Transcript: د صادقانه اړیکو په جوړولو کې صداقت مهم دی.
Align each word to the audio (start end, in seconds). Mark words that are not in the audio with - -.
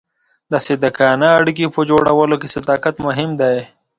د 0.51 0.53
صادقانه 0.65 1.27
اړیکو 1.39 1.67
په 1.75 1.81
جوړولو 1.89 2.35
کې 2.41 2.53
صداقت 2.55 2.95
مهم 3.07 3.29
دی. 3.41 3.57